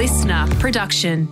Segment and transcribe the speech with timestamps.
[0.00, 1.28] listener production.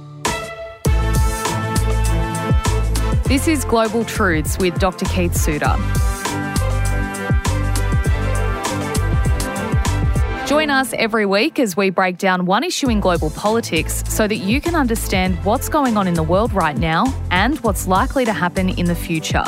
[3.24, 5.06] This is Global Truths with Dr.
[5.06, 5.74] Keith Suter.
[10.46, 14.36] Join us every week as we break down one issue in global politics so that
[14.36, 18.34] you can understand what's going on in the world right now and what's likely to
[18.34, 19.44] happen in the future.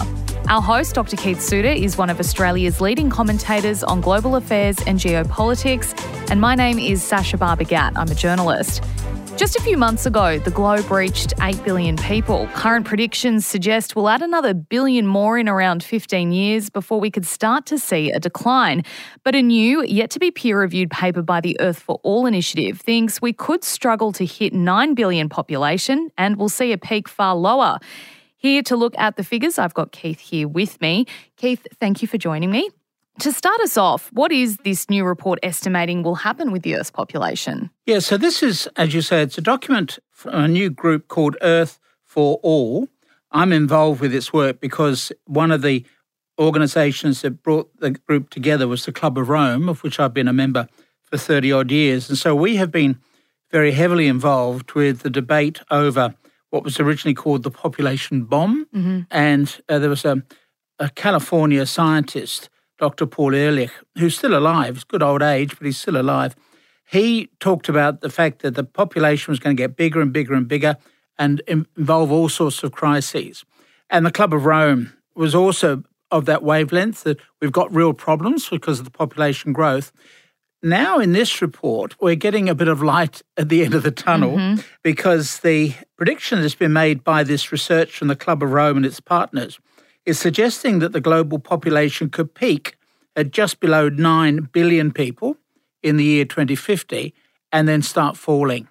[0.51, 1.17] Our host, Dr.
[1.17, 5.95] Keith Suter, is one of Australia's leading commentators on global affairs and geopolitics,
[6.29, 7.93] and my name is Sasha Barbagat.
[7.95, 8.83] I'm a journalist.
[9.37, 12.49] Just a few months ago, the globe reached 8 billion people.
[12.49, 17.27] Current predictions suggest we'll add another billion more in around 15 years before we could
[17.27, 18.83] start to see a decline.
[19.23, 22.81] But a new, yet to be peer reviewed paper by the Earth for All initiative
[22.81, 27.37] thinks we could struggle to hit 9 billion population and we'll see a peak far
[27.37, 27.79] lower.
[28.41, 31.05] Here to look at the figures, I've got Keith here with me.
[31.37, 32.71] Keith, thank you for joining me.
[33.19, 36.91] To start us off, what is this new report estimating will happen with the Earth's
[36.91, 37.69] population?
[37.85, 41.37] Yeah, so this is, as you say, it's a document from a new group called
[41.43, 42.89] Earth for All.
[43.31, 45.85] I'm involved with its work because one of the
[46.39, 50.29] organisations that brought the group together was the Club of Rome, of which I've been
[50.29, 50.67] a member
[51.03, 52.09] for 30 odd years.
[52.09, 53.01] And so we have been
[53.51, 56.15] very heavily involved with the debate over
[56.51, 58.67] what was originally called the population bomb.
[58.75, 59.01] Mm-hmm.
[59.11, 60.23] And uh, there was a,
[60.79, 63.05] a California scientist Dr.
[63.05, 66.35] Paul Ehrlich, who's still alive, he's good old age, but he's still alive.
[66.91, 70.33] He talked about the fact that the population was going to get bigger and bigger
[70.33, 70.77] and bigger
[71.19, 73.45] and involve all sorts of crises.
[73.91, 78.49] And the Club of Rome was also of that wavelength that we've got real problems
[78.49, 79.93] because of the population growth.
[80.63, 83.91] Now, in this report, we're getting a bit of light at the end of the
[83.91, 84.61] tunnel mm-hmm.
[84.83, 88.87] because the prediction that's been made by this research from the Club of Rome and
[88.87, 89.59] its partners
[90.05, 92.77] is suggesting that the global population could peak
[93.17, 95.37] at just below 9 billion people
[95.83, 97.15] in the year 2050
[97.53, 98.69] and then start falling.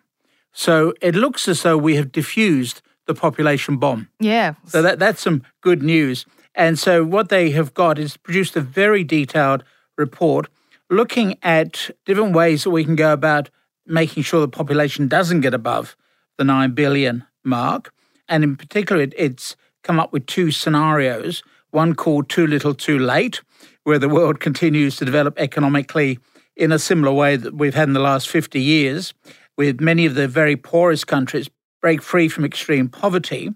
[0.51, 4.09] So it looks as though we have diffused the population bomb.
[4.19, 4.53] Yeah.
[4.65, 6.25] So that, that's some good news.
[6.53, 9.63] And so what they have got is produced a very detailed
[9.97, 10.47] report
[10.89, 13.49] looking at different ways that we can go about
[13.85, 15.95] making sure the population doesn't get above
[16.37, 17.93] the 9 billion mark.
[18.27, 22.97] And in particular, it, it's come up with two scenarios one called Too Little Too
[22.97, 23.41] Late,
[23.83, 26.17] where the world continues to develop economically
[26.55, 29.13] in a similar way that we've had in the last 50 years,
[29.55, 31.47] with many of the very poorest countries
[31.79, 33.53] break free from extreme poverty.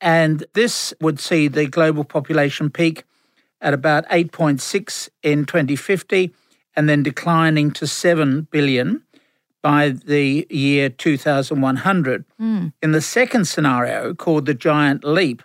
[0.00, 3.02] And this would see the global population peak
[3.60, 6.32] at about 8.6 in 2050
[6.78, 9.02] and then declining to 7 billion
[9.62, 12.24] by the year 2100.
[12.40, 12.72] Mm.
[12.80, 15.42] In the second scenario, called the Giant Leap,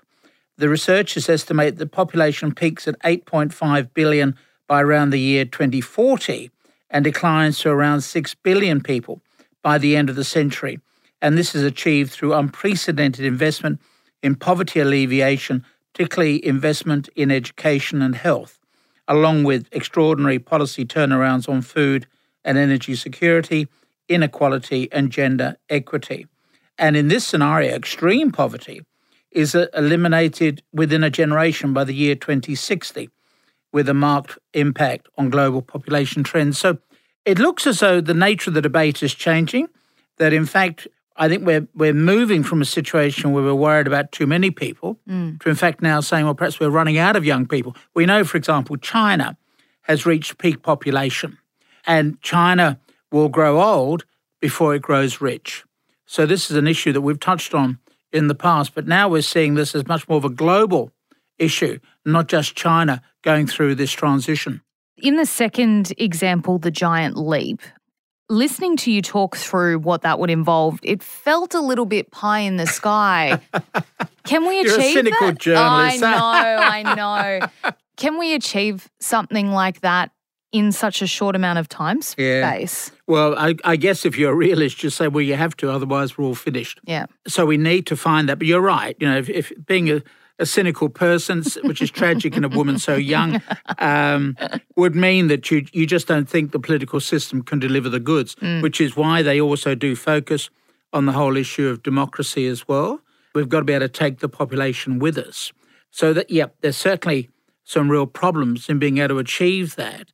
[0.59, 6.51] the researchers estimate the population peaks at 8.5 billion by around the year 2040
[6.91, 9.19] and declines to around 6 billion people
[9.63, 10.79] by the end of the century.
[11.19, 13.81] And this is achieved through unprecedented investment
[14.21, 18.59] in poverty alleviation, particularly investment in education and health,
[19.07, 22.07] along with extraordinary policy turnarounds on food
[22.43, 23.67] and energy security,
[24.09, 26.27] inequality, and gender equity.
[26.77, 28.81] And in this scenario, extreme poverty
[29.31, 33.09] is eliminated within a generation by the year 2060,
[33.71, 36.59] with a marked impact on global population trends.
[36.59, 36.77] So
[37.25, 39.67] it looks as though the nature of the debate is changing,
[40.17, 44.11] that in fact, I think we're, we're moving from a situation where we're worried about
[44.11, 45.39] too many people mm.
[45.41, 47.75] to, in fact, now saying, well, perhaps we're running out of young people.
[47.93, 49.37] We know, for example, China
[49.83, 51.37] has reached peak population,
[51.85, 52.79] and China
[53.11, 54.05] will grow old
[54.41, 55.63] before it grows rich.
[56.05, 57.79] So, this is an issue that we've touched on
[58.11, 60.91] in the past, but now we're seeing this as much more of a global
[61.37, 64.61] issue, not just China going through this transition.
[64.97, 67.61] In the second example, the giant leap,
[68.29, 72.39] listening to you talk through what that would involve, it felt a little bit pie
[72.39, 73.39] in the sky.
[74.23, 75.39] Can we You're achieve a cynical that?
[75.39, 76.03] journalist.
[76.03, 77.71] I know, I know.
[77.97, 80.11] Can we achieve something like that
[80.53, 82.91] in such a short amount of time space.
[82.91, 82.99] Yeah.
[83.07, 86.15] Well, I, I, guess if you're a realist, just say, well, you have to, otherwise
[86.15, 86.79] we're all finished.
[86.85, 87.07] Yeah.
[87.27, 88.37] So we need to find that.
[88.37, 88.95] But you're right.
[88.99, 90.03] You know, if, if being a,
[90.39, 93.41] a, cynical person, which is tragic in a woman so young,
[93.79, 94.35] um,
[94.75, 98.35] would mean that you you just don't think the political system can deliver the goods,
[98.35, 98.61] mm.
[98.61, 100.49] which is why they also do focus
[100.91, 103.01] on the whole issue of democracy as well.
[103.33, 105.51] We've got to be able to take the population with us.
[105.89, 107.29] So that, yeah, there's certainly
[107.63, 110.09] some real problems in being able to achieve that.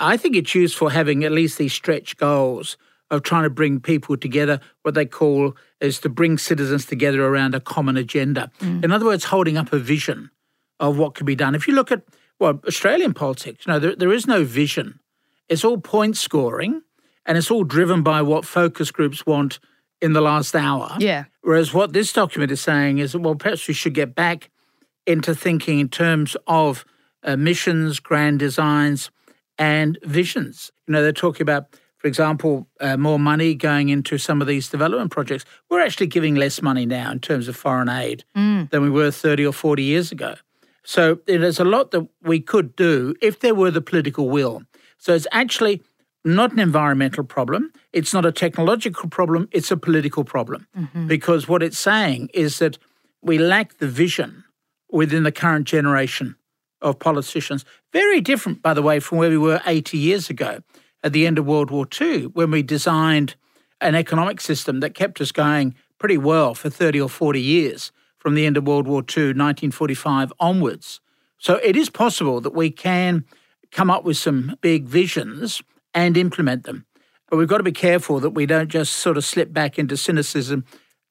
[0.00, 2.76] I think it's useful having at least these stretch goals
[3.10, 7.54] of trying to bring people together, what they call is to bring citizens together around
[7.54, 8.50] a common agenda.
[8.60, 8.84] Mm.
[8.84, 10.30] In other words, holding up a vision
[10.80, 11.54] of what could be done.
[11.54, 12.02] If you look at
[12.40, 15.00] well, Australian politics, you know, there, there is no vision.
[15.48, 16.82] It's all point scoring
[17.26, 19.60] and it's all driven by what focus groups want
[20.00, 20.96] in the last hour.
[20.98, 21.24] Yeah.
[21.42, 24.50] Whereas what this document is saying is, well, perhaps we should get back
[25.06, 26.84] into thinking in terms of
[27.22, 29.10] uh, missions, grand designs,
[29.58, 30.70] and visions.
[30.86, 34.68] You know, they're talking about, for example, uh, more money going into some of these
[34.68, 35.46] development projects.
[35.70, 38.68] We're actually giving less money now in terms of foreign aid Mm.
[38.68, 40.34] than we were 30 or 40 years ago.
[40.82, 44.64] So there's a lot that we could do if there were the political will.
[44.98, 45.80] So it's actually
[46.26, 47.72] not an environmental problem.
[47.94, 49.48] It's not a technological problem.
[49.50, 50.66] It's a political problem.
[51.06, 52.76] Because what it's saying is that
[53.22, 54.44] we lack the vision
[54.90, 56.34] within the current generation
[56.82, 57.64] of politicians.
[57.94, 60.60] Very different, by the way, from where we were 80 years ago
[61.04, 63.36] at the end of World War II, when we designed
[63.80, 68.34] an economic system that kept us going pretty well for 30 or 40 years from
[68.34, 71.00] the end of World War II, 1945 onwards.
[71.38, 73.24] So it is possible that we can
[73.70, 75.62] come up with some big visions
[75.92, 76.86] and implement them.
[77.28, 79.96] But we've got to be careful that we don't just sort of slip back into
[79.96, 80.64] cynicism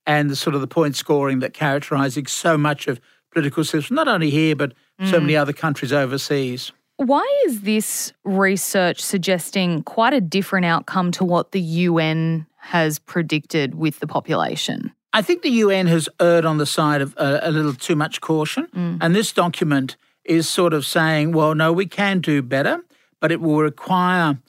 [0.08, 3.00] and the sort of the point scoring that characterizes so much of
[3.32, 4.74] political systems, not only here, but
[5.04, 5.22] so mm.
[5.22, 6.72] many other countries overseas.
[6.98, 13.76] Why is this research suggesting quite a different outcome to what the UN has predicted
[13.76, 14.94] with the population?
[15.12, 18.22] I think the UN has erred on the side of a, a little too much
[18.22, 18.68] caution.
[19.02, 22.84] And this document is sort of saying, well, no, we can do better,
[23.20, 24.40] but it will require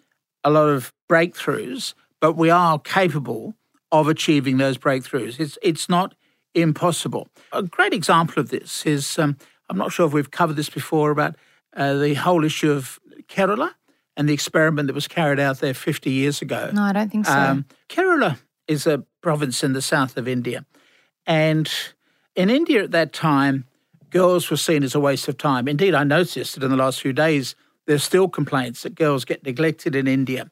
[0.43, 3.55] a lot of breakthroughs, but we are capable
[3.91, 5.41] of achieving those breakthroughs.
[5.41, 6.15] It's, it's not
[6.55, 7.29] impossible.
[7.53, 9.37] A great example of this is um,
[9.69, 11.37] I'm not sure if we've covered this before about
[11.77, 12.99] uh, the whole issue of
[13.29, 13.71] Kerala
[14.17, 16.71] and the experiment that was carried out there 50 years ago.
[16.73, 17.33] No, I don't think so.
[17.33, 18.39] Um, Kerala
[18.69, 20.65] is a province in the south of India.
[21.27, 21.71] And
[22.35, 23.65] in India at that time,
[24.11, 25.67] girls were seen as a waste of time.
[25.67, 27.55] Indeed, I noticed that in the last few days,
[27.87, 30.51] there's still complaints that girls get neglected in India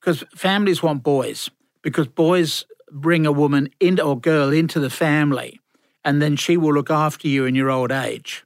[0.00, 1.48] because families want boys,
[1.82, 5.60] because boys bring a woman in, or girl into the family,
[6.04, 8.44] and then she will look after you in your old age.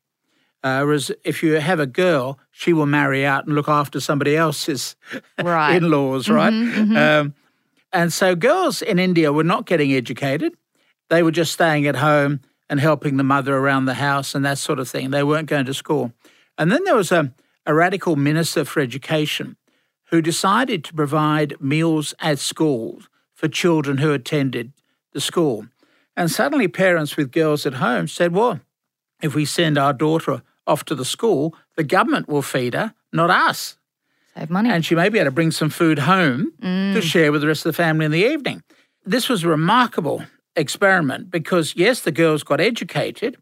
[0.67, 4.37] Uh, whereas if you have a girl, she will marry out and look after somebody
[4.37, 4.97] else's
[5.39, 5.77] Right.
[5.77, 6.53] in-laws, right?
[6.53, 7.35] Um,
[7.93, 10.55] and so girls in India were not getting educated;
[11.09, 14.59] they were just staying at home and helping the mother around the house and that
[14.59, 15.11] sort of thing.
[15.13, 16.11] They weren't going to school.
[16.59, 17.33] And then there was a,
[17.65, 19.57] a radical minister for education
[20.11, 23.03] who decided to provide meals at school
[23.35, 24.73] for children who attended
[25.13, 25.69] the school.
[26.17, 28.59] And suddenly, parents with girls at home said, Well,
[29.23, 33.31] if we send our daughter off to the school, the government will feed her, not
[33.31, 33.77] us.
[34.35, 34.71] Save money.
[34.71, 36.93] And she may be able to bring some food home mm.
[36.93, 38.63] to share with the rest of the family in the evening.
[39.05, 40.25] This was a remarkable
[40.57, 43.37] experiment because, yes, the girls got educated,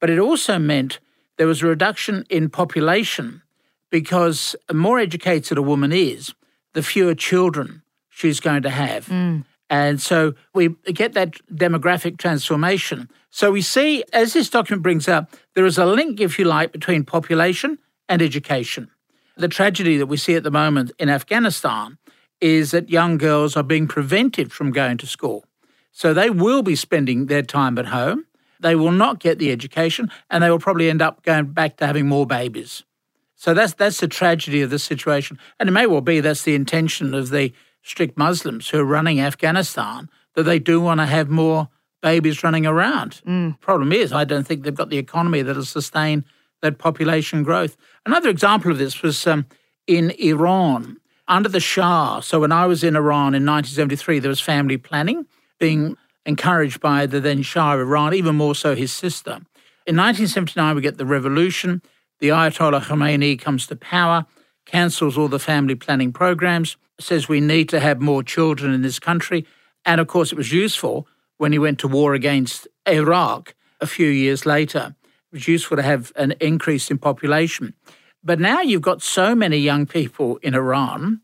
[0.00, 1.00] but it also meant
[1.36, 3.42] there was a reduction in population
[3.90, 6.34] because the more educated a woman is,
[6.74, 9.06] the fewer children she's going to have.
[9.06, 9.44] Mm.
[9.70, 13.10] And so we get that demographic transformation.
[13.30, 16.72] So we see, as this document brings up, there is a link, if you like,
[16.72, 17.78] between population
[18.08, 18.90] and education.
[19.36, 21.98] The tragedy that we see at the moment in Afghanistan
[22.40, 25.44] is that young girls are being prevented from going to school.
[25.92, 28.24] So they will be spending their time at home.
[28.60, 31.86] They will not get the education, and they will probably end up going back to
[31.86, 32.82] having more babies.
[33.36, 36.56] So that's that's the tragedy of the situation, and it may well be that's the
[36.56, 37.52] intention of the
[37.88, 41.68] strict Muslims who are running Afghanistan that they do want to have more
[42.02, 43.20] babies running around.
[43.60, 46.24] Problem is, I don't think they've got the economy that'll sustain
[46.62, 47.76] that population growth.
[48.06, 49.46] Another example of this was um,
[49.86, 52.20] in Iran under the Shah.
[52.20, 55.26] So when I was in Iran in 1973, there was family planning
[55.58, 59.40] being encouraged by the then Shah of Iran, even more so his sister.
[59.86, 61.82] In 1979, we get the revolution.
[62.20, 64.26] The Ayatollah Khomeini comes to power,
[64.68, 68.98] cancels all the family planning programs, says we need to have more children in this
[68.98, 69.46] country.
[69.84, 71.08] And of course, it was useful
[71.38, 74.94] when he went to war against Iraq a few years later.
[75.32, 77.74] It was useful to have an increase in population.
[78.22, 81.20] But now you've got so many young people in Iran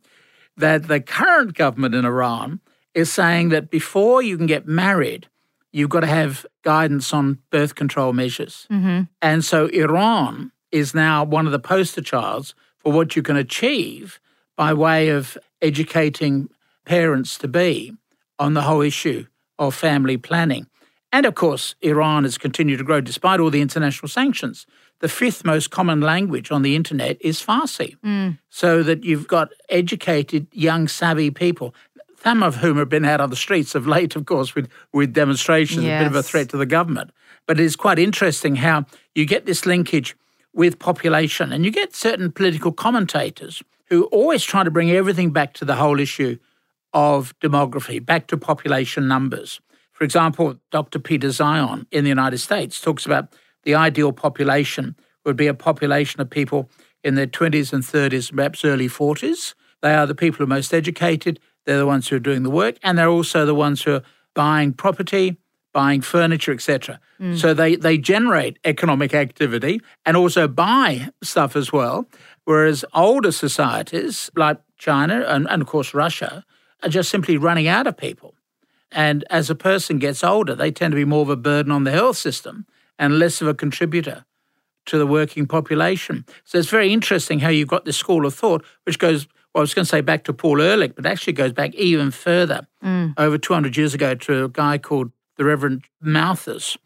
[0.57, 2.61] that the current government in Iran
[2.95, 5.27] is saying that before you can get married,
[5.73, 8.67] you've got to have guidance on birth control measures.
[8.71, 9.03] Mm-hmm.
[9.21, 14.21] And so Iran is now one of the poster childs for what you can achieve
[14.57, 16.51] by way of educating
[16.85, 17.93] parents to be
[18.39, 19.27] on the whole issue
[19.59, 20.67] of family planning.
[21.11, 24.67] And of course, Iran has continued to grow despite all the international sanctions.
[25.01, 27.97] The fifth most common language on the internet is Farsi.
[28.05, 28.39] Mm.
[28.51, 31.75] So that you've got educated, young, savvy people,
[32.23, 35.13] some of whom have been out on the streets of late, of course, with, with
[35.13, 37.11] demonstrations, a bit of a threat to the government.
[37.47, 40.17] But it is quite interesting how you get this linkage
[40.55, 45.53] with population and you get certain political commentators who always try to bring everything back
[45.55, 46.39] to the whole issue
[46.93, 49.61] of demography, back to population numbers.
[49.93, 50.99] For example, Dr.
[50.99, 53.33] Peter Zeihan in the United States talks about
[53.65, 56.71] the ideal population would be a population of people
[57.03, 59.55] in their 20s and 30s, perhaps early 40s.
[59.83, 62.51] They are the people who are most educated, they're the ones who are doing the
[62.51, 64.03] work, and they're also the ones who are
[64.35, 65.37] buying property,
[65.75, 66.99] buying furniture, etc.
[67.21, 67.39] Mm.
[67.39, 72.09] So they, they generate economic activity and also buy stuff as well.
[72.45, 76.45] Whereas older societies like China and, and of course Russia
[76.83, 78.35] are just simply running out of people.
[78.93, 81.85] And as a person gets older, they tend to be more of a burden on
[81.85, 82.65] the health system
[82.99, 84.25] and less of a contributor
[84.87, 86.25] to the working population.
[86.45, 89.63] So it's very interesting how you've got this school of thought, which goes, well, I
[89.63, 93.15] was going to say back to Paul Ehrlich, but actually goes back even further, mm.
[93.17, 96.77] over 200 years ago, to a guy called the Reverend Malthus,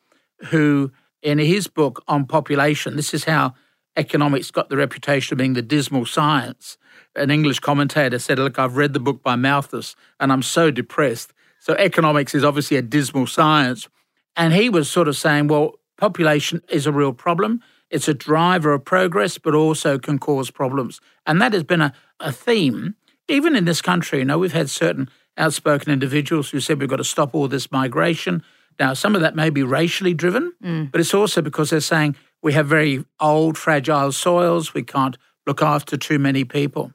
[0.50, 3.54] who, in his book on population, this is how
[3.96, 6.78] economics got the reputation of being the dismal science.
[7.16, 11.32] An English commentator said, Look, I've read the book by Malthus and I'm so depressed.
[11.58, 13.88] So economics is obviously a dismal science.
[14.36, 17.60] And he was sort of saying, Well, population is a real problem.
[17.90, 21.00] It's a driver of progress, but also can cause problems.
[21.26, 22.94] And that has been a, a theme,
[23.28, 24.20] even in this country.
[24.20, 27.70] You know, we've had certain outspoken individuals who said we've got to stop all this
[27.72, 28.42] migration.
[28.78, 30.90] Now, some of that may be racially driven, mm.
[30.90, 34.74] but it's also because they're saying we have very old, fragile soils.
[34.74, 35.16] We can't
[35.46, 36.92] look after too many people.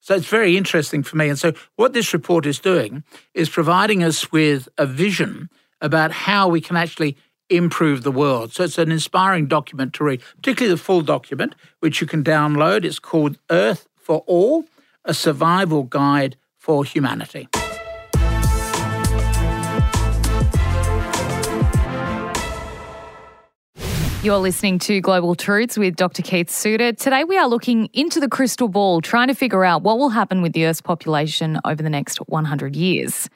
[0.00, 1.30] So it's very interesting for me.
[1.30, 5.48] And so, what this report is doing is providing us with a vision
[5.80, 7.16] about how we can actually
[7.48, 8.52] improve the world.
[8.52, 12.84] So, it's an inspiring document to read, particularly the full document, which you can download.
[12.84, 14.66] It's called Earth for All
[15.06, 17.48] A Survival Guide for Humanity.
[24.24, 26.22] You're listening to Global Truths with Dr.
[26.22, 26.94] Keith Suter.
[26.94, 30.40] Today we are looking into the crystal ball, trying to figure out what will happen
[30.40, 33.28] with the Earth's population over the next 100 years.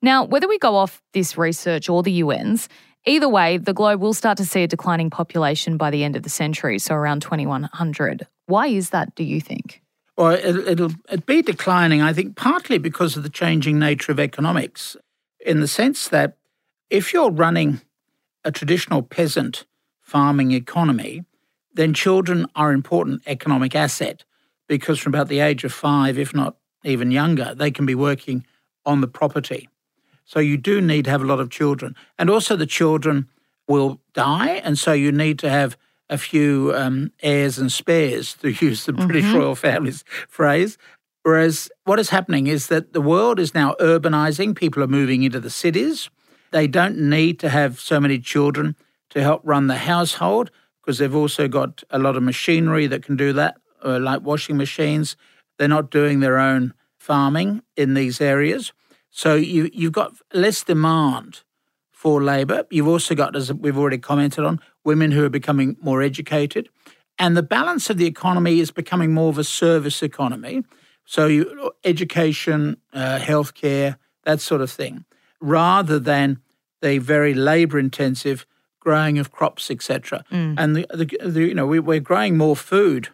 [0.00, 2.68] Now, whether we go off this research or the UN's,
[3.04, 6.22] either way, the globe will start to see a declining population by the end of
[6.22, 8.24] the century, so around 2100.
[8.46, 9.82] Why is that, do you think?
[10.16, 10.92] Well, it'll, it'll
[11.26, 14.96] be declining, I think, partly because of the changing nature of economics,
[15.44, 16.36] in the sense that
[16.90, 17.80] if you're running
[18.44, 19.64] a traditional peasant
[20.08, 21.22] farming economy,
[21.74, 24.24] then children are an important economic asset
[24.66, 28.46] because from about the age of five, if not even younger, they can be working
[28.86, 29.68] on the property.
[30.24, 31.94] So you do need to have a lot of children.
[32.18, 33.28] And also, the children
[33.66, 34.60] will die.
[34.64, 35.76] And so you need to have
[36.08, 39.36] a few um, heirs and spares, to use the British mm-hmm.
[39.36, 40.78] royal family's phrase.
[41.22, 45.40] Whereas what is happening is that the world is now urbanizing, people are moving into
[45.40, 46.08] the cities.
[46.50, 48.74] They don't need to have so many children
[49.10, 50.50] to help run the household
[50.80, 54.56] because they've also got a lot of machinery that can do that, uh, like washing
[54.56, 55.16] machines.
[55.58, 58.72] They're not doing their own farming in these areas.
[59.10, 61.42] So you, you've got less demand
[61.90, 62.64] for labour.
[62.70, 66.68] You've also got, as we've already commented on, women who are becoming more educated.
[67.18, 70.62] And the balance of the economy is becoming more of a service economy.
[71.04, 75.04] So you, education, uh, healthcare, that sort of thing,
[75.40, 76.40] rather than
[76.80, 78.46] the very labour intensive
[78.88, 80.24] growing of crops, etc.
[80.32, 80.54] Mm.
[80.56, 83.10] And the, the, the, you know we, we're growing more food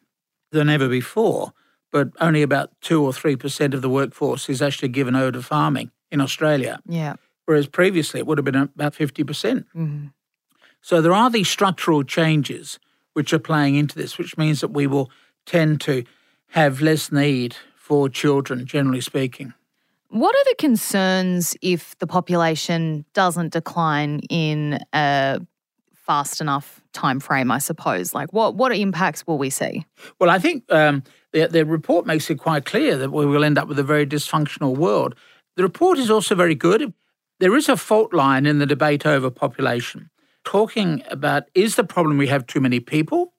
[0.53, 1.53] than ever before,
[1.91, 5.43] but only about two or three percent of the workforce is actually given over to
[5.43, 6.79] farming in Australia.
[6.87, 7.15] Yeah.
[7.47, 9.67] Whereas previously it would have been about fifty percent.
[9.75, 10.07] Mm-hmm.
[10.81, 12.79] So there are these structural changes
[13.15, 15.11] which are playing into this, which means that we will
[15.45, 16.05] tend to
[16.51, 19.55] have less need for children, generally speaking.
[20.09, 25.41] What are the concerns if the population doesn't decline in a
[26.05, 28.15] fast enough time frame, I suppose?
[28.15, 29.85] Like, what what impacts will we see?
[30.19, 33.59] Well, I think um, the, the report makes it quite clear that we will end
[33.59, 35.15] up with a very dysfunctional world.
[35.57, 36.93] The report is also very good.
[37.41, 40.11] There is a fault line in the debate over population,
[40.45, 43.33] talking about is the problem we have too many people,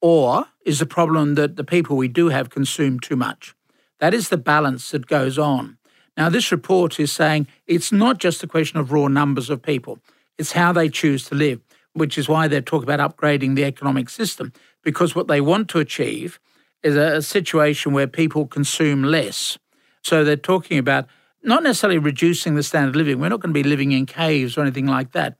[0.00, 3.54] or is the problem that the people we do have consume too much?
[3.98, 5.78] That is the balance that goes on.
[6.16, 9.98] Now, this report is saying it's not just a question of raw numbers of people,
[10.38, 11.63] it's how they choose to live
[11.94, 15.78] which is why they talk about upgrading the economic system, because what they want to
[15.78, 16.38] achieve
[16.82, 19.58] is a, a situation where people consume less.
[20.02, 21.06] So they're talking about
[21.42, 23.20] not necessarily reducing the standard of living.
[23.20, 25.36] We're not going to be living in caves or anything like that.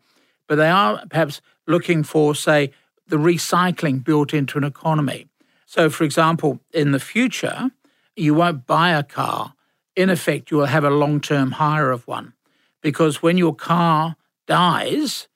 [0.49, 2.73] But they are perhaps looking for, say,
[3.06, 5.28] the recycling built into an economy.
[5.66, 7.70] So, for example, in the future,
[8.16, 9.54] you won't buy a car.
[9.96, 12.34] In effect, you will have a long term hire of one
[12.84, 14.14] because when your car
[14.46, 15.26] dies,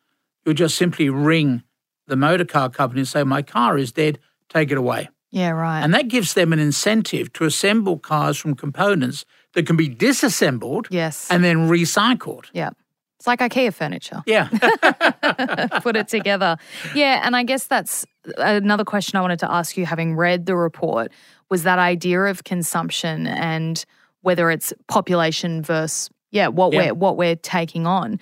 [0.48, 1.62] You'll just simply ring
[2.06, 5.10] the motor car company and say, My car is dead, take it away.
[5.30, 5.82] Yeah, right.
[5.82, 10.88] And that gives them an incentive to assemble cars from components that can be disassembled
[10.90, 11.30] yes.
[11.30, 12.46] and then recycled.
[12.54, 12.70] Yeah.
[13.18, 14.22] It's like IKEA furniture.
[14.24, 14.48] Yeah.
[15.82, 16.56] Put it together.
[16.94, 17.20] Yeah.
[17.22, 18.06] And I guess that's
[18.38, 21.12] another question I wanted to ask you, having read the report,
[21.50, 23.84] was that idea of consumption and
[24.22, 26.86] whether it's population versus, yeah, what, Yeah.
[26.86, 28.18] We're, what we're taking on.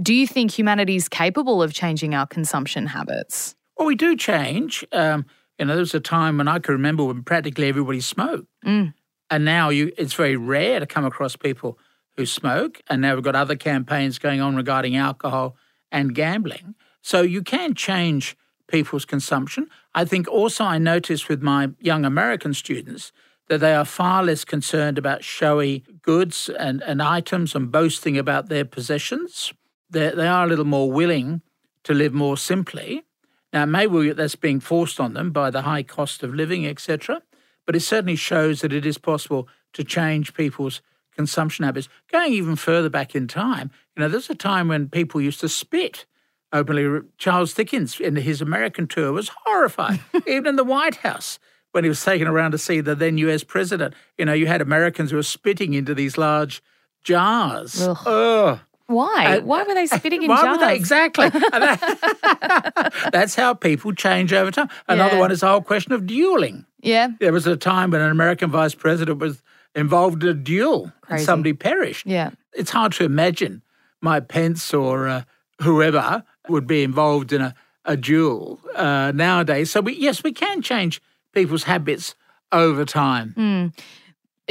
[0.00, 3.54] Do you think humanity is capable of changing our consumption habits?
[3.76, 4.84] Well, we do change.
[4.92, 5.26] Um,
[5.58, 8.46] you know, there was a time when I can remember when practically everybody smoked.
[8.64, 8.94] Mm.
[9.30, 11.78] And now you, it's very rare to come across people
[12.16, 12.80] who smoke.
[12.88, 15.56] And now we've got other campaigns going on regarding alcohol
[15.92, 16.74] and gambling.
[17.02, 18.36] So you can change
[18.68, 19.68] people's consumption.
[19.94, 23.12] I think also I notice with my young American students
[23.48, 28.48] that they are far less concerned about showy goods and, and items and boasting about
[28.48, 29.52] their possessions.
[29.90, 31.42] They, they are a little more willing
[31.84, 33.04] to live more simply.
[33.52, 37.22] Now, maybe that's being forced on them by the high cost of living, etc.
[37.66, 40.82] But it certainly shows that it is possible to change people's
[41.14, 41.88] consumption habits.
[42.10, 45.48] Going even further back in time, you know, there's a time when people used to
[45.48, 46.06] spit
[46.52, 47.02] openly.
[47.18, 50.00] Charles Dickens, in his American tour, was horrified.
[50.26, 51.38] even in the White House,
[51.72, 53.44] when he was taken around to see the then U.S.
[53.44, 56.62] president, you know, you had Americans who were spitting into these large
[57.02, 57.80] jars.
[57.80, 58.06] Ugh.
[58.06, 58.60] Ugh.
[58.90, 59.36] Why?
[59.38, 60.58] Uh, Why were they spitting in Why jars?
[60.58, 60.74] they?
[60.76, 61.28] Exactly.
[61.30, 64.68] That- That's how people change over time.
[64.88, 65.20] Another Yeah.
[65.20, 66.64] one is the whole question of dueling.
[66.82, 67.08] Yeah.
[67.20, 69.42] There was a time when an American vice president was
[69.74, 72.06] involved in a duel and somebody perished.
[72.06, 72.30] Yeah.
[72.52, 73.62] It's hard to imagine
[74.00, 75.22] Mike Pence or uh,
[75.62, 77.54] whoever would be involved in a,
[77.84, 79.70] a duel uh, nowadays.
[79.70, 81.00] So, we, yes, we can change
[81.32, 82.14] people's habits
[82.50, 83.34] over time.
[83.38, 83.78] Mm.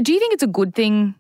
[0.04, 1.16] Do you think it's a good thing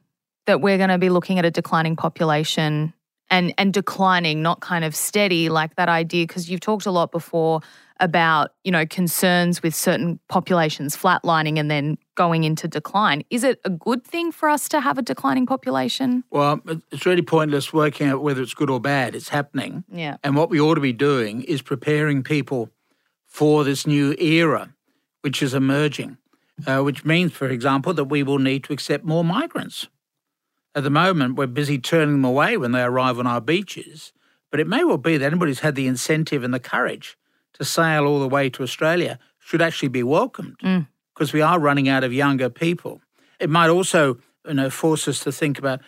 [0.45, 2.93] that we're going to be looking at a declining population
[3.29, 6.25] and and declining, not kind of steady, like that idea?
[6.25, 7.61] Because you've talked a lot before
[8.01, 13.23] about you know concerns with certain populations flatlining and then going into decline.
[13.29, 16.23] Is it a good thing for us to have a declining population?
[16.31, 19.15] Well, it's really pointless working out whether it's good or bad.
[19.15, 19.83] It's happening.
[19.91, 20.17] Yeah.
[20.23, 22.69] And what we ought to be doing is preparing people
[23.25, 24.73] for this new era,
[25.21, 26.17] which is emerging,
[26.65, 29.87] uh, which means, for example, that we will need to accept more migrants.
[30.75, 34.13] At the moment, we're busy turning them away when they arrive on our beaches,
[34.51, 37.17] but it may well be that anybody who's had the incentive and the courage
[37.53, 40.87] to sail all the way to Australia should actually be welcomed mm.
[41.13, 43.01] because we are running out of younger people.
[43.39, 45.81] It might also you know, force us to think about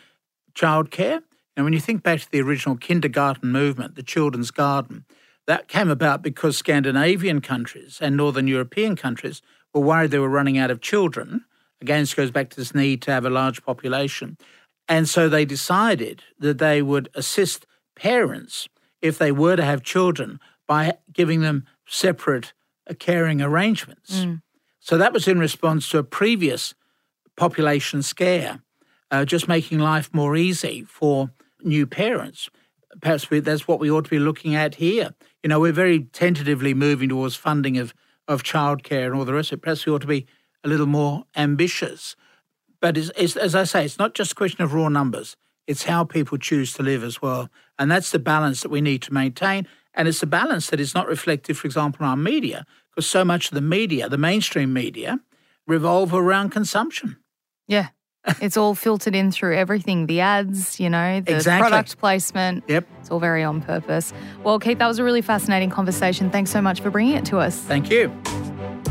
[0.54, 1.22] childcare.
[1.56, 5.06] And when you think back to the original kindergarten movement, the children's garden,
[5.48, 9.42] that came about because Scandinavian countries and Northern European countries
[9.74, 11.46] were worried they were running out of children.
[11.82, 14.38] Again, this goes back to this need to have a large population.
[14.88, 17.66] And so they decided that they would assist
[17.96, 18.68] parents
[19.02, 22.54] if they were to have children by giving them separate
[22.90, 24.26] uh, caring arrangements.
[24.80, 26.74] So that was in response to a previous
[27.38, 28.62] population scare,
[29.12, 31.32] uh, just making life more easy for
[31.64, 32.50] new parents.
[33.02, 35.14] Perhaps we, that's what we ought to be looking at here.
[35.44, 37.94] You know, we're very tentatively moving towards funding of,
[38.28, 39.62] of childcare and all the rest of it.
[39.62, 40.26] Perhaps we ought to be
[40.64, 42.16] a little more ambitious.
[42.82, 45.38] But it's, it's, as I say, it's not just a question of raw numbers.
[45.68, 47.50] It's how people choose to live as well.
[47.78, 49.68] And that's the balance that we need to maintain.
[49.94, 53.24] And it's a balance that is not reflected, for example, in our media, because so
[53.24, 55.20] much of the media, the mainstream media,
[55.68, 57.18] revolve around consumption.
[57.68, 57.90] Yeah.
[58.42, 61.70] it's all filtered in through everything the ads, you know, the Exactly.
[61.70, 62.64] product placement.
[62.68, 62.88] Yep.
[63.00, 64.14] It's all very on purpose.
[64.44, 66.30] Well, Keith, that was a really fascinating conversation.
[66.30, 67.58] Thanks so much for bringing it to us.
[67.58, 68.12] Thank you.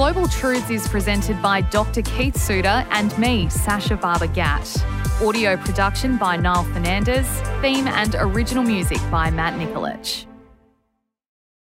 [0.01, 2.01] Global Truths is presented by Dr.
[2.01, 4.83] Keith Suter and me, Sasha Barber Gatt.
[5.21, 7.27] Audio production by Niall Fernandez.
[7.61, 10.30] Theme and original music by Matt Nikolic.